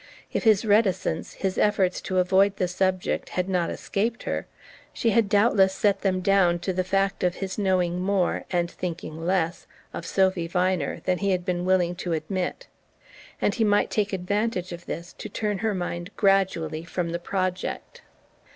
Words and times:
If 0.33 0.45
his 0.45 0.65
reticence, 0.65 1.33
his 1.33 1.59
efforts 1.59 2.01
to 2.01 2.17
avoid 2.17 2.57
the 2.57 2.67
subject, 2.67 3.29
had 3.29 3.47
not 3.47 3.69
escaped 3.69 4.23
her, 4.23 4.47
she 4.91 5.11
had 5.11 5.29
doubtless 5.29 5.75
set 5.75 6.01
them 6.01 6.21
down 6.21 6.57
to 6.61 6.73
the 6.73 6.83
fact 6.83 7.23
of 7.23 7.35
his 7.35 7.59
knowing 7.59 7.99
more, 8.01 8.45
and 8.49 8.71
thinking 8.71 9.23
less, 9.23 9.67
of 9.93 10.07
Sophy 10.07 10.47
Viner 10.47 11.01
than 11.03 11.19
he 11.19 11.29
had 11.29 11.45
been 11.45 11.65
willing 11.65 11.93
to 11.97 12.13
admit; 12.13 12.65
and 13.39 13.53
he 13.53 13.63
might 13.63 13.91
take 13.91 14.11
advantage 14.11 14.71
of 14.71 14.87
this 14.87 15.13
to 15.13 15.29
turn 15.29 15.59
her 15.59 15.75
mind 15.75 16.09
gradually 16.17 16.83
from 16.83 17.11
the 17.11 17.19
project. 17.19 18.01